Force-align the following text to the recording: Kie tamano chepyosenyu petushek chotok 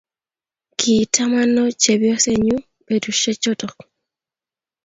Kie 0.79 1.03
tamano 1.13 1.63
chepyosenyu 1.81 2.57
petushek 2.85 3.37
chotok 3.43 3.75